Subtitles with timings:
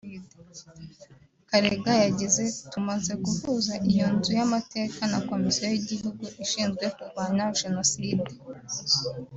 [1.49, 8.31] Karega yagize “Tumaze guhuza iyo nzu y’amateka na Komisiyo y’igihugu ishinzwe kurwanya Jenoside